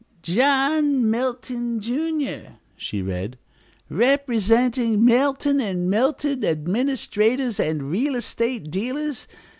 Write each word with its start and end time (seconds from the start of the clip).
"'John 0.23 1.11
Melton, 1.11 1.79
Jr.,'" 1.79 2.53
she 2.75 3.03
read. 3.03 3.37
"'Representing 3.87 5.05
Melton 5.05 5.59
and 5.61 5.91
Melton, 5.91 6.43
Administrators 6.43 7.59
and 7.59 7.91
Real 7.91 8.15
Estate 8.15 8.71
Dealers. 8.71 9.27